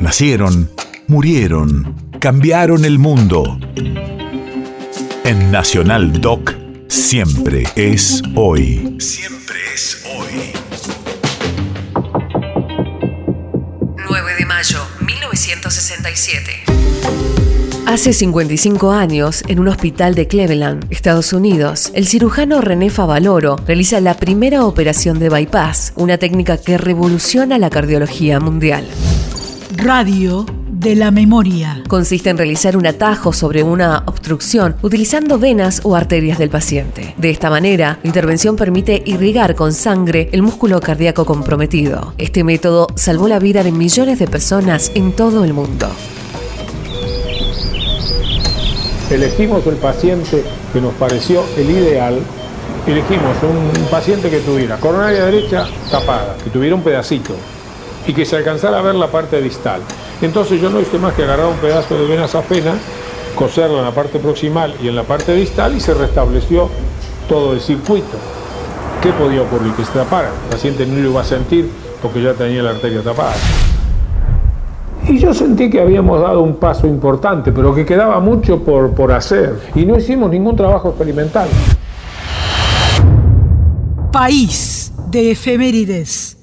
Nacieron, 0.00 0.70
murieron, 1.08 1.94
cambiaron 2.20 2.86
el 2.86 2.98
mundo. 2.98 3.58
En 5.24 5.50
Nacional 5.50 6.22
Doc, 6.22 6.54
siempre 6.88 7.64
es 7.76 8.22
hoy. 8.34 8.96
Siempre 8.98 9.58
es 9.74 10.02
hoy. 10.16 10.52
9 14.08 14.32
de 14.38 14.46
mayo, 14.46 14.78
1967. 15.06 16.50
Hace 17.86 18.14
55 18.14 18.92
años, 18.92 19.42
en 19.48 19.60
un 19.60 19.68
hospital 19.68 20.14
de 20.14 20.26
Cleveland, 20.26 20.86
Estados 20.90 21.34
Unidos, 21.34 21.90
el 21.92 22.06
cirujano 22.06 22.62
René 22.62 22.88
Favaloro 22.88 23.56
realiza 23.66 24.00
la 24.00 24.14
primera 24.14 24.64
operación 24.64 25.18
de 25.18 25.28
bypass, 25.28 25.92
una 25.96 26.16
técnica 26.16 26.56
que 26.56 26.78
revoluciona 26.78 27.58
la 27.58 27.68
cardiología 27.68 28.40
mundial. 28.40 28.86
Radio 29.76 30.46
de 30.68 30.96
la 30.96 31.12
memoria. 31.12 31.82
Consiste 31.86 32.28
en 32.28 32.36
realizar 32.36 32.76
un 32.76 32.86
atajo 32.86 33.32
sobre 33.32 33.62
una 33.62 34.02
obstrucción 34.06 34.74
utilizando 34.82 35.38
venas 35.38 35.80
o 35.84 35.94
arterias 35.94 36.38
del 36.38 36.50
paciente. 36.50 37.14
De 37.18 37.30
esta 37.30 37.50
manera, 37.50 38.00
la 38.02 38.08
intervención 38.08 38.56
permite 38.56 39.00
irrigar 39.06 39.54
con 39.54 39.72
sangre 39.72 40.28
el 40.32 40.42
músculo 40.42 40.80
cardíaco 40.80 41.24
comprometido. 41.24 42.14
Este 42.18 42.42
método 42.42 42.88
salvó 42.96 43.28
la 43.28 43.38
vida 43.38 43.62
de 43.62 43.70
millones 43.70 44.18
de 44.18 44.26
personas 44.26 44.90
en 44.96 45.12
todo 45.12 45.44
el 45.44 45.54
mundo. 45.54 45.88
elegimos 49.10 49.66
el 49.66 49.76
paciente 49.76 50.44
que 50.72 50.80
nos 50.80 50.94
pareció 50.94 51.42
el 51.56 51.70
ideal, 51.70 52.18
elegimos 52.86 53.36
un 53.42 53.86
paciente 53.86 54.30
que 54.30 54.38
tuviera 54.40 54.78
coronaria 54.78 55.26
derecha 55.26 55.66
tapada, 55.90 56.36
que 56.42 56.50
tuviera 56.50 56.76
un 56.76 56.82
pedacito 56.82 57.34
y 58.06 58.12
que 58.12 58.24
se 58.24 58.36
alcanzara 58.36 58.78
a 58.78 58.82
ver 58.82 58.94
la 58.94 59.08
parte 59.08 59.40
distal. 59.40 59.80
Entonces 60.22 60.60
yo 60.60 60.70
no 60.70 60.80
hice 60.80 60.98
más 60.98 61.14
que 61.14 61.24
agarrar 61.24 61.46
un 61.46 61.56
pedazo 61.56 61.96
de 61.96 62.06
vena 62.06 62.28
safena, 62.28 62.74
coserlo 63.34 63.78
en 63.78 63.84
la 63.84 63.92
parte 63.92 64.18
proximal 64.18 64.74
y 64.82 64.88
en 64.88 64.96
la 64.96 65.04
parte 65.04 65.34
distal 65.34 65.74
y 65.76 65.80
se 65.80 65.94
restableció 65.94 66.68
todo 67.28 67.52
el 67.52 67.60
circuito. 67.60 68.18
¿Qué 69.02 69.12
podía 69.12 69.42
ocurrir? 69.42 69.72
Que 69.72 69.84
se 69.84 69.92
tapara. 69.92 70.28
El 70.28 70.50
paciente 70.50 70.84
no 70.86 71.00
lo 71.00 71.10
iba 71.10 71.20
a 71.22 71.24
sentir 71.24 71.70
porque 72.02 72.22
ya 72.22 72.34
tenía 72.34 72.62
la 72.62 72.70
arteria 72.70 73.02
tapada. 73.02 73.34
Y 75.08 75.18
yo 75.18 75.32
sentí 75.32 75.70
que 75.70 75.80
habíamos 75.80 76.20
dado 76.20 76.42
un 76.42 76.56
paso 76.56 76.86
importante, 76.86 77.52
pero 77.52 77.74
que 77.74 77.86
quedaba 77.86 78.20
mucho 78.20 78.62
por, 78.62 78.92
por 78.92 79.12
hacer. 79.12 79.58
Y 79.74 79.86
no 79.86 79.96
hicimos 79.96 80.30
ningún 80.30 80.54
trabajo 80.54 80.90
experimental. 80.90 81.48
País 84.12 84.92
de 85.10 85.30
efemérides. 85.30 86.39